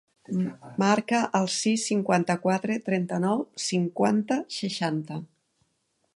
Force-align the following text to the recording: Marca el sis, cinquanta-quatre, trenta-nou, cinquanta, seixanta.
Marca 0.83 1.19
el 1.39 1.45
sis, 1.55 1.83
cinquanta-quatre, 1.91 2.79
trenta-nou, 2.89 3.45
cinquanta, 3.69 4.41
seixanta. 4.59 5.23